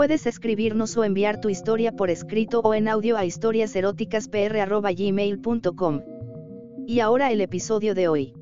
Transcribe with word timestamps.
Puedes 0.00 0.24
escribirnos 0.24 0.96
o 0.96 1.04
enviar 1.04 1.42
tu 1.42 1.50
historia 1.50 1.92
por 1.92 2.08
escrito 2.08 2.60
o 2.60 2.72
en 2.72 2.88
audio 2.88 3.18
a 3.18 3.26
historiaseroticaspr.gmail.com. 3.26 6.00
Y 6.86 7.00
ahora 7.00 7.30
el 7.30 7.42
episodio 7.42 7.94
de 7.94 8.08
hoy. 8.08 8.32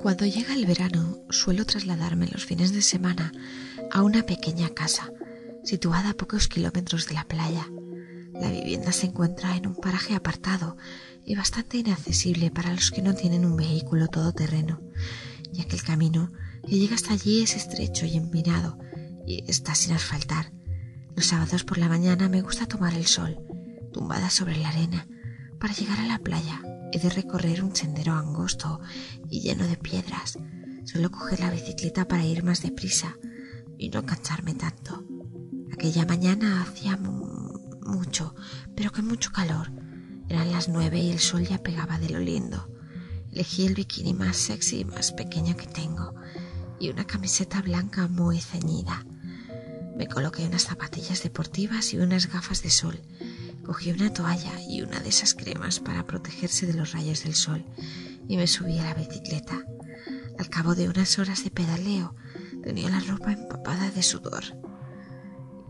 Cuando 0.00 0.24
llega 0.24 0.54
el 0.54 0.64
verano, 0.64 1.18
suelo 1.28 1.66
trasladarme 1.66 2.28
los 2.28 2.46
fines 2.46 2.72
de 2.72 2.80
semana 2.80 3.30
a 3.92 4.02
una 4.02 4.22
pequeña 4.22 4.70
casa, 4.70 5.12
situada 5.64 6.12
a 6.12 6.14
pocos 6.14 6.48
kilómetros 6.48 7.06
de 7.06 7.12
la 7.12 7.24
playa. 7.24 7.68
La 8.32 8.50
vivienda 8.50 8.90
se 8.92 9.08
encuentra 9.08 9.54
en 9.54 9.66
un 9.66 9.76
paraje 9.76 10.14
apartado 10.14 10.78
y 11.26 11.34
bastante 11.34 11.78
inaccesible 11.78 12.52
para 12.52 12.72
los 12.72 12.92
que 12.92 13.02
no 13.02 13.14
tienen 13.14 13.44
un 13.44 13.56
vehículo 13.56 14.06
todoterreno, 14.06 14.80
ya 15.52 15.64
que 15.64 15.74
el 15.74 15.82
camino 15.82 16.32
que 16.62 16.78
llega 16.78 16.94
hasta 16.94 17.12
allí 17.12 17.42
es 17.42 17.56
estrecho 17.56 18.06
y 18.06 18.16
empinado 18.16 18.78
y 19.26 19.44
está 19.50 19.74
sin 19.74 19.92
asfaltar. 19.92 20.52
Los 21.16 21.26
sábados 21.26 21.64
por 21.64 21.78
la 21.78 21.88
mañana 21.88 22.28
me 22.28 22.42
gusta 22.42 22.66
tomar 22.66 22.94
el 22.94 23.06
sol, 23.06 23.40
tumbada 23.92 24.30
sobre 24.30 24.56
la 24.56 24.68
arena, 24.68 25.08
para 25.58 25.74
llegar 25.74 25.98
a 25.98 26.06
la 26.06 26.20
playa. 26.20 26.62
He 26.92 27.00
de 27.00 27.10
recorrer 27.10 27.64
un 27.64 27.74
sendero 27.74 28.12
angosto 28.12 28.80
y 29.28 29.40
lleno 29.40 29.66
de 29.66 29.76
piedras. 29.76 30.38
Suelo 30.84 31.10
coger 31.10 31.40
la 31.40 31.50
bicicleta 31.50 32.06
para 32.06 32.24
ir 32.24 32.44
más 32.44 32.62
deprisa 32.62 33.16
y 33.76 33.88
no 33.88 34.06
cansarme 34.06 34.54
tanto. 34.54 35.04
Aquella 35.72 36.06
mañana 36.06 36.62
hacía 36.62 36.96
mucho, 36.96 38.36
pero 38.76 38.92
con 38.92 39.08
mucho 39.08 39.32
calor 39.32 39.72
eran 40.28 40.52
las 40.52 40.68
nueve 40.68 40.98
y 40.98 41.10
el 41.10 41.18
sol 41.18 41.46
ya 41.46 41.58
pegaba 41.58 41.98
de 41.98 42.10
lo 42.10 42.18
lindo. 42.18 42.68
Elegí 43.32 43.66
el 43.66 43.74
bikini 43.74 44.14
más 44.14 44.36
sexy 44.36 44.80
y 44.80 44.84
más 44.84 45.12
pequeño 45.12 45.56
que 45.56 45.66
tengo 45.66 46.14
y 46.80 46.90
una 46.90 47.06
camiseta 47.06 47.62
blanca 47.62 48.08
muy 48.08 48.40
ceñida. 48.40 49.04
Me 49.96 50.08
coloqué 50.08 50.46
unas 50.46 50.64
zapatillas 50.64 51.22
deportivas 51.22 51.92
y 51.94 51.98
unas 51.98 52.30
gafas 52.30 52.62
de 52.62 52.70
sol. 52.70 53.00
Cogí 53.64 53.92
una 53.92 54.12
toalla 54.12 54.60
y 54.68 54.82
una 54.82 55.00
de 55.00 55.08
esas 55.08 55.34
cremas 55.34 55.80
para 55.80 56.06
protegerse 56.06 56.66
de 56.66 56.74
los 56.74 56.92
rayos 56.92 57.24
del 57.24 57.34
sol 57.34 57.64
y 58.28 58.36
me 58.36 58.46
subí 58.46 58.78
a 58.78 58.84
la 58.84 58.94
bicicleta. 58.94 59.64
Al 60.38 60.48
cabo 60.48 60.74
de 60.74 60.88
unas 60.88 61.18
horas 61.18 61.44
de 61.44 61.50
pedaleo 61.50 62.14
tenía 62.62 62.90
la 62.90 63.00
ropa 63.00 63.32
empapada 63.32 63.90
de 63.90 64.02
sudor 64.02 64.44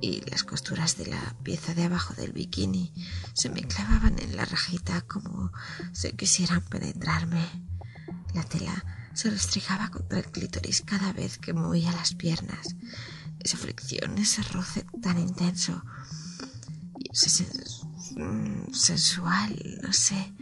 y 0.00 0.20
las 0.30 0.44
costuras 0.44 0.96
de 0.96 1.06
la 1.06 1.34
pieza 1.42 1.74
de 1.74 1.84
abajo 1.84 2.14
del 2.14 2.32
bikini 2.32 2.92
se 3.32 3.48
me 3.48 3.62
clavaban 3.62 4.18
en 4.18 4.36
la 4.36 4.44
rajita 4.44 5.02
como 5.02 5.52
si 5.92 6.12
quisieran 6.12 6.62
penetrarme. 6.62 7.44
La 8.34 8.44
tela 8.44 8.84
se 9.14 9.30
restregaba 9.30 9.90
contra 9.90 10.18
el 10.18 10.26
clítoris 10.26 10.82
cada 10.82 11.12
vez 11.12 11.38
que 11.38 11.54
movía 11.54 11.92
las 11.92 12.14
piernas. 12.14 12.76
Esa 13.40 13.56
fricción, 13.56 14.18
ese 14.18 14.42
roce 14.42 14.84
tan 15.00 15.18
intenso 15.18 15.82
y 16.98 17.10
mm, 18.18 18.72
sensual, 18.72 19.80
no 19.82 19.92
sé, 19.92 20.34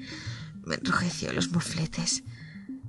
me 0.64 0.76
enrojeció 0.76 1.32
los 1.32 1.50
mofletes, 1.50 2.24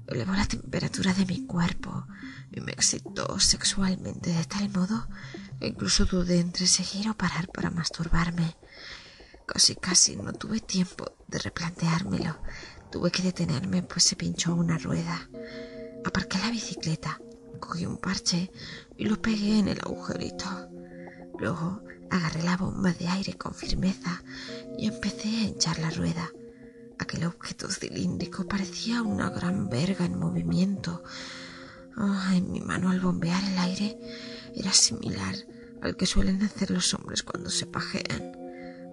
elevó 0.08 0.34
la 0.34 0.46
temperatura 0.46 1.14
de 1.14 1.26
mi 1.26 1.46
cuerpo 1.46 2.08
y 2.52 2.62
me 2.62 2.72
excitó 2.72 3.40
sexualmente 3.40 4.32
de 4.32 4.46
tal 4.46 4.70
modo 4.70 5.08
Incluso 5.62 6.06
dudé 6.06 6.40
entre 6.40 6.68
seguir 6.68 7.10
o 7.10 7.18
parar 7.18 7.48
para 7.48 7.72
masturbarme. 7.72 8.56
Casi 9.46 9.76
casi 9.76 10.16
no 10.16 10.34
tuve 10.34 10.60
tiempo 10.60 11.12
de 11.28 11.40
replanteármelo. 11.40 12.38
Tuve 12.92 13.12
que 13.12 13.24
detenerme 13.24 13.84
pues 13.84 14.04
se 14.04 14.16
pinchó 14.16 14.54
una 14.54 14.78
rueda. 14.78 15.30
Aparqué 16.04 16.38
la 16.40 16.52
bicicleta, 16.52 17.20
cogí 17.60 17.86
un 17.86 17.98
parche 17.98 18.52
y 18.98 19.06
lo 19.06 19.22
pegué 19.22 19.60
en 19.60 19.68
el 19.68 19.80
agujerito. 19.80 20.70
Luego 21.40 21.82
agarré 22.10 22.44
la 22.44 22.58
bomba 22.58 22.94
de 22.94 23.08
aire 23.08 23.38
con 23.38 23.54
firmeza 23.54 24.24
y 24.78 24.88
empecé 24.88 25.30
a 25.30 25.44
hinchar 25.44 25.80
la 25.80 25.90
rueda. 25.90 26.30
Aquel 27.00 27.26
objeto 27.26 27.70
cilíndrico 27.70 28.48
parecía 28.48 29.02
una 29.02 29.30
gran 29.30 29.70
verga 29.70 30.06
en 30.06 30.18
movimiento. 30.18 31.04
en 32.34 32.52
mi 32.52 32.62
mano 32.62 32.90
al 32.90 33.00
bombear 33.00 33.44
el 33.44 33.58
aire 33.58 33.98
era 34.56 34.74
similar 34.74 35.36
al 35.82 35.96
que 35.96 36.06
suelen 36.06 36.42
hacer 36.42 36.72
los 36.72 36.94
hombres 36.94 37.24
cuando 37.24 37.50
se 37.50 37.66
pajean. 37.66 38.32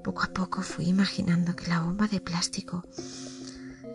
Poco 0.04 0.22
a 0.22 0.32
poco 0.32 0.62
fui 0.62 0.86
imaginando 0.86 1.54
que 1.54 1.68
la 1.68 1.80
bomba 1.80 2.08
de 2.08 2.20
plástico 2.20 2.84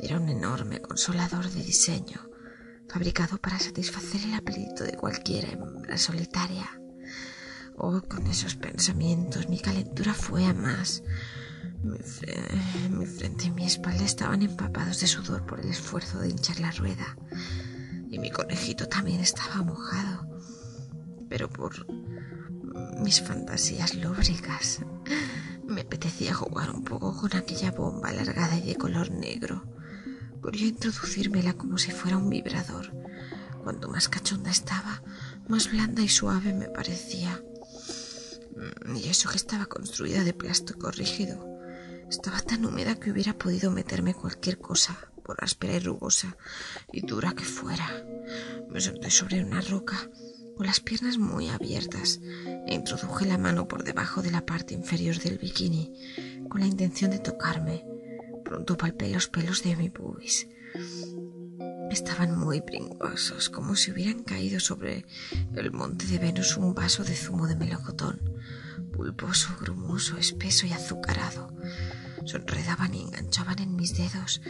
era 0.01 0.17
un 0.17 0.29
enorme 0.29 0.81
consolador 0.81 1.49
de 1.49 1.63
diseño, 1.63 2.29
fabricado 2.87 3.37
para 3.37 3.59
satisfacer 3.59 4.21
el 4.23 4.33
apetito 4.35 4.83
de 4.83 4.95
cualquier 4.95 5.45
hembra 5.45 5.97
solitaria. 5.97 6.81
Oh, 7.75 8.01
con 8.01 8.25
esos 8.27 8.55
pensamientos 8.55 9.49
mi 9.49 9.59
calentura 9.59 10.13
fue 10.13 10.45
a 10.45 10.53
más. 10.53 11.03
Mi, 11.83 11.99
mi, 12.89 13.05
frente 13.05 13.45
y 13.45 13.51
mi 13.51 13.65
espalda 13.65 14.03
estaban 14.03 14.41
empapados 14.41 14.99
de 14.99 15.07
sudor 15.07 15.45
por 15.45 15.59
el 15.59 15.69
esfuerzo 15.69 16.19
de 16.19 16.29
hinchar 16.29 16.59
la 16.59 16.71
rueda. 16.71 17.17
Y 18.09 18.17
mi 18.17 18.31
conejito 18.31 18.87
también 18.87 19.19
estaba 19.19 19.61
mojado 19.61 20.36
pero 21.29 21.49
por 21.49 21.85
mis 22.99 23.21
fantasías 23.21 23.95
lúbricas 23.95 24.79
me 25.65 25.81
apetecía 25.81 26.33
jugar 26.33 26.71
un 26.71 26.83
poco 26.83 27.15
con 27.15 27.35
aquella 27.35 27.71
bomba 27.71 28.09
alargada 28.09 28.57
y 28.57 28.61
de 28.61 28.75
color 28.75 29.11
negro. 29.11 29.63
Quería 30.43 30.67
introducírmela 30.67 31.53
como 31.53 31.77
si 31.77 31.91
fuera 31.91 32.17
un 32.17 32.29
vibrador. 32.29 32.93
Cuanto 33.63 33.89
más 33.89 34.07
cachonda 34.07 34.49
estaba, 34.49 35.03
más 35.49 35.69
blanda 35.69 36.01
y 36.01 36.07
suave 36.07 36.53
me 36.53 36.69
parecía. 36.69 37.41
Y 38.95 39.09
eso 39.09 39.29
que 39.29 39.35
estaba 39.35 39.65
construida 39.65 40.23
de 40.23 40.33
plástico 40.33 40.89
rígido. 40.89 41.45
Estaba 42.09 42.39
tan 42.39 42.65
húmeda 42.65 42.95
que 42.95 43.11
hubiera 43.11 43.37
podido 43.37 43.69
meterme 43.69 44.13
cualquier 44.13 44.57
cosa, 44.57 44.97
por 45.23 45.43
áspera 45.43 45.73
y 45.73 45.79
rugosa 45.79 46.37
y 46.93 47.05
dura 47.05 47.33
que 47.33 47.43
fuera. 47.43 48.05
Me 48.69 48.79
senté 48.79 49.11
sobre 49.11 49.43
una 49.43 49.59
roca 49.59 50.09
con 50.57 50.65
las 50.65 50.79
piernas 50.79 51.19
muy 51.19 51.49
abiertas 51.49 52.19
e 52.65 52.73
introduje 52.73 53.25
la 53.25 53.37
mano 53.37 53.67
por 53.67 53.83
debajo 53.83 54.23
de 54.23 54.31
la 54.31 54.45
parte 54.45 54.73
inferior 54.73 55.19
del 55.19 55.37
bikini 55.37 55.93
con 56.49 56.61
la 56.61 56.67
intención 56.67 57.11
de 57.11 57.19
tocarme. 57.19 57.85
Pronto 58.43 58.75
palpé 58.75 59.09
los 59.09 59.27
pelos 59.27 59.61
de 59.63 59.75
mi 59.75 59.89
pubis. 59.89 60.47
Estaban 61.91 62.37
muy 62.37 62.61
pringosos, 62.61 63.49
como 63.49 63.75
si 63.75 63.91
hubieran 63.91 64.23
caído 64.23 64.59
sobre 64.59 65.05
el 65.55 65.71
monte 65.71 66.05
de 66.07 66.17
Venus 66.17 66.57
un 66.57 66.73
vaso 66.73 67.03
de 67.03 67.15
zumo 67.15 67.47
de 67.47 67.55
melocotón, 67.55 68.19
pulposo, 68.93 69.55
grumoso, 69.61 70.17
espeso 70.17 70.65
y 70.65 70.73
azucarado. 70.73 71.53
Se 72.25 72.37
enredaban 72.37 72.93
y 72.93 73.03
enganchaban 73.03 73.59
en 73.59 73.75
mis 73.75 73.95
dedos 73.95 74.41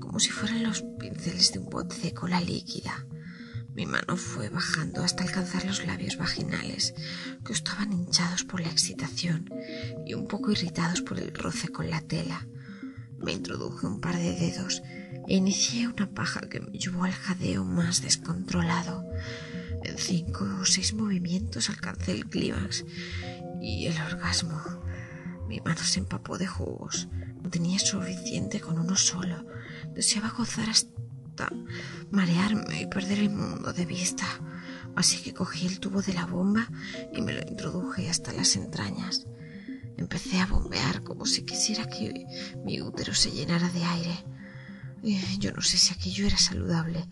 como 0.00 0.18
si 0.18 0.30
fueran 0.30 0.64
los 0.64 0.82
pinceles 0.98 1.52
de 1.52 1.60
un 1.60 1.70
bote 1.70 1.96
de 1.98 2.12
cola 2.12 2.40
líquida. 2.40 3.06
Mi 3.74 3.86
mano 3.86 4.18
fue 4.18 4.50
bajando 4.50 5.02
hasta 5.02 5.24
alcanzar 5.24 5.64
los 5.64 5.86
labios 5.86 6.18
vaginales, 6.18 6.94
que 7.44 7.54
estaban 7.54 7.90
hinchados 7.92 8.44
por 8.44 8.60
la 8.60 8.68
excitación 8.68 9.50
y 10.04 10.12
un 10.12 10.26
poco 10.26 10.50
irritados 10.50 11.00
por 11.00 11.18
el 11.18 11.32
roce 11.32 11.68
con 11.68 11.88
la 11.88 12.02
tela. 12.02 12.46
Me 13.18 13.32
introduje 13.32 13.86
un 13.86 14.00
par 14.00 14.16
de 14.16 14.34
dedos 14.34 14.82
e 15.26 15.36
inicié 15.36 15.88
una 15.88 16.10
paja 16.10 16.40
que 16.50 16.60
me 16.60 16.78
llevó 16.78 17.04
al 17.04 17.12
jadeo 17.12 17.64
más 17.64 18.02
descontrolado. 18.02 19.06
En 19.84 19.96
cinco 19.96 20.44
o 20.60 20.66
seis 20.66 20.92
movimientos 20.92 21.70
alcancé 21.70 22.12
el 22.12 22.26
clímax 22.26 22.84
y 23.62 23.86
el 23.86 23.98
orgasmo. 24.02 24.60
Mi 25.48 25.60
mano 25.60 25.82
se 25.82 26.00
empapó 26.00 26.36
de 26.36 26.46
jugos. 26.46 27.08
No 27.42 27.48
tenía 27.48 27.78
suficiente 27.78 28.60
con 28.60 28.78
uno 28.78 28.96
solo. 28.96 29.46
Deseaba 29.94 30.30
gozar 30.30 30.68
hasta 30.68 30.92
marearme 32.10 32.82
y 32.82 32.86
perder 32.86 33.18
el 33.18 33.30
mundo 33.30 33.72
de 33.72 33.86
vista. 33.86 34.26
Así 34.94 35.22
que 35.22 35.32
cogí 35.32 35.66
el 35.66 35.80
tubo 35.80 36.02
de 36.02 36.12
la 36.12 36.26
bomba 36.26 36.68
y 37.12 37.22
me 37.22 37.32
lo 37.32 37.40
introduje 37.40 38.10
hasta 38.10 38.32
las 38.32 38.56
entrañas. 38.56 39.26
Empecé 39.96 40.40
a 40.40 40.46
bombear 40.46 41.02
como 41.02 41.26
si 41.26 41.42
quisiera 41.42 41.86
que 41.86 42.26
mi 42.64 42.80
útero 42.80 43.14
se 43.14 43.30
llenara 43.30 43.68
de 43.70 43.84
aire. 43.84 44.24
yo 45.38 45.52
no 45.52 45.62
sé 45.62 45.78
si 45.78 45.92
aquello 45.94 46.26
era 46.26 46.36
saludable. 46.36 47.08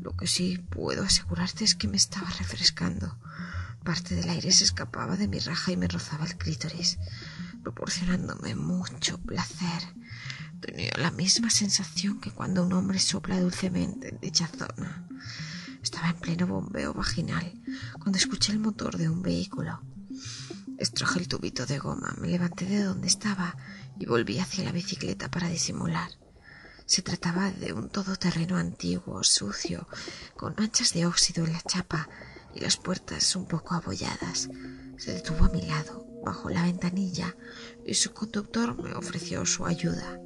Lo 0.00 0.16
que 0.16 0.26
sí 0.26 0.58
puedo 0.58 1.02
asegurarte 1.02 1.64
es 1.64 1.74
que 1.74 1.88
me 1.88 1.96
estaba 1.96 2.28
refrescando. 2.38 3.18
Parte 3.82 4.14
del 4.14 4.30
aire 4.30 4.50
se 4.50 4.64
escapaba 4.64 5.16
de 5.16 5.28
mi 5.28 5.38
raja 5.40 5.72
y 5.72 5.76
me 5.76 5.88
rozaba 5.88 6.24
el 6.24 6.36
clítoris, 6.36 6.98
proporcionándome 7.62 8.54
mucho 8.54 9.18
placer. 9.18 9.82
Tenía 10.64 10.92
la 10.96 11.10
misma 11.10 11.50
sensación 11.50 12.22
que 12.22 12.30
cuando 12.30 12.64
un 12.64 12.72
hombre 12.72 12.98
sopla 12.98 13.38
dulcemente 13.38 14.08
en 14.08 14.18
dicha 14.18 14.48
zona. 14.48 15.06
Estaba 15.82 16.08
en 16.08 16.16
pleno 16.16 16.46
bombeo 16.46 16.94
vaginal 16.94 17.52
cuando 17.98 18.16
escuché 18.16 18.52
el 18.52 18.60
motor 18.60 18.96
de 18.96 19.10
un 19.10 19.20
vehículo. 19.20 19.82
Extraje 20.78 21.18
el 21.20 21.28
tubito 21.28 21.66
de 21.66 21.78
goma, 21.78 22.14
me 22.18 22.28
levanté 22.28 22.64
de 22.64 22.82
donde 22.82 23.08
estaba 23.08 23.54
y 23.98 24.06
volví 24.06 24.38
hacia 24.38 24.64
la 24.64 24.72
bicicleta 24.72 25.30
para 25.30 25.48
disimular. 25.48 26.08
Se 26.86 27.02
trataba 27.02 27.50
de 27.50 27.74
un 27.74 27.90
todoterreno 27.90 28.56
antiguo, 28.56 29.22
sucio, 29.22 29.86
con 30.34 30.54
manchas 30.56 30.94
de 30.94 31.04
óxido 31.04 31.44
en 31.44 31.52
la 31.52 31.60
chapa 31.60 32.08
y 32.54 32.60
las 32.60 32.78
puertas 32.78 33.36
un 33.36 33.46
poco 33.46 33.74
abolladas. 33.74 34.48
Se 34.96 35.12
detuvo 35.12 35.44
a 35.44 35.50
mi 35.50 35.60
lado, 35.60 36.06
bajo 36.24 36.48
la 36.48 36.62
ventanilla, 36.62 37.36
y 37.84 37.92
su 37.92 38.14
conductor 38.14 38.82
me 38.82 38.94
ofreció 38.94 39.44
su 39.44 39.66
ayuda. 39.66 40.18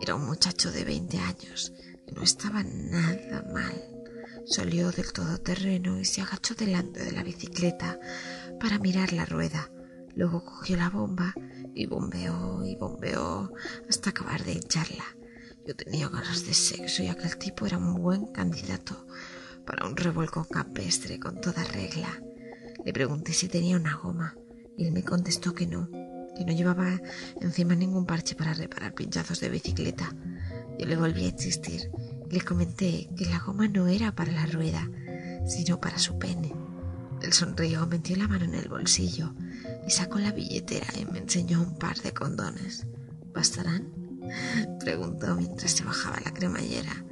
Era 0.00 0.14
un 0.14 0.26
muchacho 0.26 0.72
de 0.72 0.84
veinte 0.84 1.18
años 1.18 1.72
y 2.06 2.12
no 2.12 2.22
estaba 2.22 2.62
nada 2.62 3.44
mal. 3.52 3.84
Salió 4.46 4.90
del 4.90 5.12
todoterreno 5.12 6.00
y 6.00 6.06
se 6.06 6.22
agachó 6.22 6.54
delante 6.54 7.04
de 7.04 7.12
la 7.12 7.22
bicicleta 7.22 8.00
para 8.58 8.78
mirar 8.78 9.12
la 9.12 9.26
rueda. 9.26 9.70
Luego 10.14 10.44
cogió 10.44 10.76
la 10.76 10.88
bomba 10.88 11.34
y 11.74 11.86
bombeó 11.86 12.64
y 12.64 12.76
bombeó 12.76 13.52
hasta 13.88 14.10
acabar 14.10 14.42
de 14.44 14.54
hincharla. 14.54 15.04
Yo 15.66 15.76
tenía 15.76 16.08
ganas 16.08 16.46
de 16.46 16.54
sexo 16.54 17.02
y 17.02 17.08
aquel 17.08 17.36
tipo 17.36 17.66
era 17.66 17.76
un 17.76 17.94
buen 17.94 18.26
candidato 18.32 19.06
para 19.66 19.86
un 19.86 19.96
revuelco 19.96 20.44
campestre 20.44 21.20
con 21.20 21.40
toda 21.40 21.62
regla. 21.64 22.22
Le 22.84 22.92
pregunté 22.92 23.34
si 23.34 23.48
tenía 23.48 23.76
una 23.76 23.96
goma 23.96 24.34
y 24.76 24.86
él 24.86 24.92
me 24.92 25.04
contestó 25.04 25.54
que 25.54 25.66
no, 25.66 25.90
que 26.36 26.44
no 26.44 26.52
llevaba 26.52 27.00
encima 27.40 27.74
ningún 27.74 28.06
parche 28.06 28.34
para 28.34 28.54
reparar 28.54 28.94
pinchazos 28.94 29.40
de 29.40 29.48
bicicleta. 29.48 30.14
Yo 30.78 30.86
le 30.86 30.96
volví 30.96 31.24
a 31.24 31.28
insistir 31.28 31.90
le 32.30 32.40
comenté 32.42 33.08
que 33.16 33.26
la 33.26 33.40
goma 33.40 33.66
no 33.66 33.88
era 33.88 34.14
para 34.14 34.30
la 34.30 34.46
rueda, 34.46 34.88
sino 35.44 35.80
para 35.80 35.98
su 35.98 36.18
pene. 36.18 36.54
Él 37.22 37.32
sonrió, 37.32 37.86
metió 37.86 38.16
la 38.16 38.28
mano 38.28 38.44
en 38.44 38.54
el 38.54 38.68
bolsillo 38.68 39.34
y 39.86 39.90
sacó 39.90 40.20
la 40.20 40.30
billetera 40.30 40.86
y 40.98 41.04
me 41.06 41.18
enseñó 41.18 41.60
un 41.60 41.76
par 41.76 41.98
de 41.98 42.14
condones. 42.14 42.86
¿Bastarán? 43.34 43.90
Preguntó 44.80 45.34
mientras 45.34 45.72
se 45.72 45.84
bajaba 45.84 46.20
la 46.24 46.32
cremallera 46.32 47.04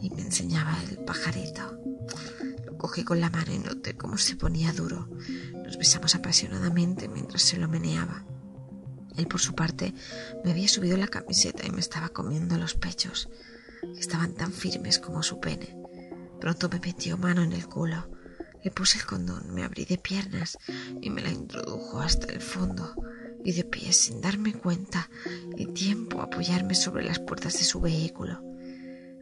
y 0.00 0.10
me 0.10 0.22
enseñaba 0.22 0.74
el 0.88 0.96
pajarito. 1.04 1.78
Lo 2.64 2.78
cogí 2.78 3.04
con 3.04 3.20
la 3.20 3.28
mano 3.28 3.52
y 3.52 3.58
noté 3.58 3.98
cómo 3.98 4.16
se 4.16 4.34
ponía 4.34 4.72
duro. 4.72 5.10
Nos 5.62 5.76
besamos 5.76 6.14
apasionadamente 6.14 7.06
mientras 7.08 7.42
se 7.42 7.58
lo 7.58 7.68
meneaba. 7.68 8.24
Él, 9.18 9.26
por 9.26 9.40
su 9.40 9.54
parte, 9.54 9.92
me 10.44 10.52
había 10.52 10.68
subido 10.68 10.96
la 10.96 11.08
camiseta 11.08 11.66
y 11.66 11.70
me 11.70 11.80
estaba 11.80 12.08
comiendo 12.08 12.56
los 12.56 12.74
pechos, 12.74 13.28
que 13.82 14.00
estaban 14.00 14.34
tan 14.34 14.52
firmes 14.52 14.98
como 14.98 15.22
su 15.22 15.40
pene. 15.40 15.76
Pronto 16.40 16.68
me 16.68 16.78
metió 16.78 17.18
mano 17.18 17.42
en 17.42 17.52
el 17.52 17.66
culo. 17.66 18.08
Le 18.62 18.70
puse 18.70 18.98
el 18.98 19.06
condón, 19.06 19.52
me 19.52 19.64
abrí 19.64 19.84
de 19.84 19.98
piernas 19.98 20.56
y 21.00 21.10
me 21.10 21.22
la 21.22 21.30
introdujo 21.30 22.00
hasta 22.00 22.32
el 22.32 22.40
fondo 22.40 22.94
y 23.44 23.52
de 23.52 23.64
pie 23.64 23.92
sin 23.92 24.20
darme 24.20 24.52
cuenta 24.52 25.10
y 25.56 25.66
tiempo 25.66 26.20
a 26.20 26.24
apoyarme 26.24 26.74
sobre 26.74 27.04
las 27.04 27.18
puertas 27.18 27.54
de 27.54 27.64
su 27.64 27.80
vehículo. 27.80 28.47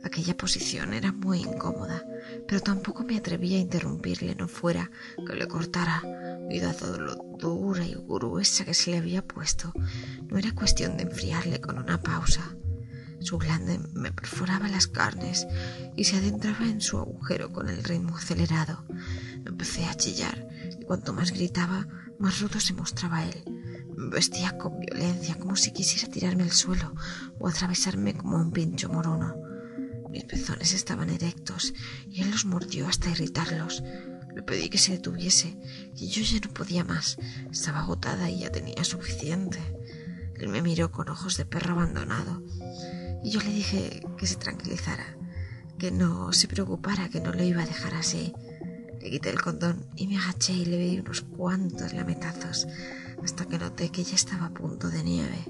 Aquella 0.07 0.37
posición 0.37 0.95
era 0.95 1.11
muy 1.11 1.41
incómoda, 1.41 2.07
pero 2.47 2.61
tampoco 2.61 3.03
me 3.03 3.17
atrevía 3.17 3.59
a 3.59 3.61
interrumpirle, 3.61 4.37
no 4.37 4.47
fuera 4.47 4.89
que 5.27 5.35
le 5.35 5.49
cortara, 5.49 6.01
y 6.49 6.61
dado 6.61 6.97
lo 6.97 7.17
dura 7.41 7.85
y 7.85 7.97
gruesa 7.97 8.65
que 8.65 8.73
se 8.73 8.93
le 8.93 8.99
había 8.99 9.27
puesto, 9.27 9.73
no 10.29 10.39
era 10.39 10.55
cuestión 10.55 10.97
de 10.97 11.03
enfriarle 11.03 11.61
con 11.61 11.77
una 11.79 12.01
pausa. 12.01 12.55
Su 13.19 13.37
glande 13.39 13.81
me 13.95 14.13
perforaba 14.13 14.69
las 14.69 14.87
carnes 14.87 15.45
y 15.97 16.05
se 16.05 16.19
adentraba 16.19 16.67
en 16.67 16.81
su 16.81 16.99
agujero 16.99 17.53
con 17.53 17.69
el 17.69 17.83
ritmo 17.83 18.17
acelerado. 18.17 18.85
Empecé 19.45 19.87
a 19.87 19.97
chillar 19.97 20.47
y 20.81 20.85
cuanto 20.85 21.15
más 21.15 21.33
gritaba, 21.33 21.89
más 22.21 22.41
rudo 22.41 22.61
se 22.61 22.75
mostraba 22.75 23.25
él. 23.25 23.43
Me 23.97 24.11
vestía 24.11 24.57
con 24.57 24.79
violencia, 24.79 25.37
como 25.37 25.57
si 25.57 25.73
quisiera 25.73 26.09
tirarme 26.13 26.45
al 26.45 26.53
suelo 26.53 26.95
o 27.41 27.49
atravesarme 27.49 28.17
como 28.17 28.37
un 28.37 28.53
pincho 28.53 28.89
morono. 28.89 29.46
Mis 30.17 30.25
pezones 30.25 30.73
estaban 30.73 31.11
erectos 31.11 31.75
y 32.11 32.23
él 32.23 32.31
los 32.31 32.47
mordió 32.47 32.89
hasta 32.89 33.11
irritarlos. 33.11 33.83
Le 34.35 34.43
pedí 34.43 34.71
que 34.71 34.79
se 34.79 34.93
detuviese, 34.93 35.59
que 35.95 36.09
yo 36.09 36.23
ya 36.23 36.41
no 36.41 36.55
podía 36.55 36.85
más. 36.85 37.19
Estaba 37.53 37.81
agotada 37.81 38.31
y 38.31 38.39
ya 38.39 38.51
tenía 38.51 38.83
suficiente. 38.83 39.59
Él 40.37 40.49
me 40.49 40.63
miró 40.63 40.91
con 40.91 41.11
ojos 41.11 41.37
de 41.37 41.45
perro 41.45 41.75
abandonado 41.75 42.43
y 43.23 43.29
yo 43.29 43.43
le 43.43 43.51
dije 43.51 44.07
que 44.17 44.27
se 44.27 44.37
tranquilizara, 44.37 45.19
que 45.79 45.91
no 45.91 46.33
se 46.33 46.49
preocupara, 46.49 47.11
que 47.11 47.21
no 47.21 47.35
lo 47.35 47.45
iba 47.45 47.63
a 47.63 47.67
dejar 47.67 47.95
así. 47.95 48.33
Le 49.03 49.11
quité 49.11 49.29
el 49.29 49.43
condón 49.43 49.85
y 49.97 50.07
me 50.07 50.17
agaché 50.17 50.55
y 50.55 50.65
le 50.65 50.79
di 50.79 50.99
unos 50.99 51.21
cuantos 51.21 51.93
lametazos 51.93 52.67
hasta 53.23 53.45
que 53.45 53.59
noté 53.59 53.91
que 53.91 54.03
ya 54.03 54.15
estaba 54.15 54.47
a 54.47 54.55
punto 54.55 54.89
de 54.89 55.03
nieve. 55.05 55.45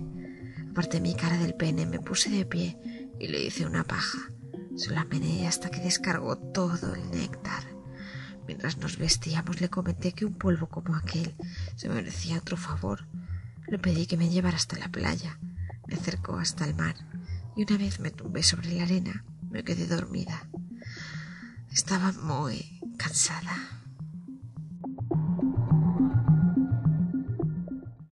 Aparté 0.73 1.01
mi 1.01 1.15
cara 1.15 1.39
del 1.39 1.55
pene, 1.55 1.87
me 1.87 2.01
puse 2.01 2.31
de 2.31 2.45
pie 2.45 2.77
y 3.21 3.29
le 3.29 3.45
hice 3.45 3.65
una 3.65 3.85
paja. 3.85 4.33
Se 4.77 4.91
la 4.91 5.05
meneé 5.05 5.47
hasta 5.47 5.71
que 5.71 5.81
descargó 5.81 6.37
todo 6.37 6.95
el 6.95 7.11
néctar. 7.11 7.65
Mientras 8.47 8.77
nos 8.79 8.99
vestíamos 8.99 9.61
le 9.61 9.69
comenté 9.69 10.13
que 10.13 10.25
un 10.25 10.35
polvo 10.35 10.69
como 10.69 10.95
aquel 10.95 11.35
se 11.75 11.89
merecía 11.89 12.39
otro 12.39 12.57
favor. 12.57 13.07
Le 13.67 13.79
pedí 13.79 14.07
que 14.07 14.17
me 14.17 14.29
llevara 14.29 14.57
hasta 14.57 14.79
la 14.79 14.89
playa. 14.89 15.39
Me 15.87 15.95
acercó 15.95 16.39
hasta 16.39 16.65
el 16.65 16.75
mar 16.75 16.95
y 17.57 17.65
una 17.65 17.79
vez 17.79 18.01
me 18.01 18.11
tumbé 18.11 18.43
sobre 18.43 18.73
la 18.73 18.85
arena 18.85 19.25
me 19.57 19.65
quedé 19.65 19.87
dormida. 19.87 20.49
Estaba 21.73 22.13
muy 22.13 22.81
cansada. 22.99 23.76